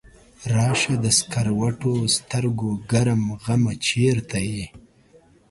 [0.55, 4.65] راشه د سکروټو سترګو ګرم غمه چرته یې؟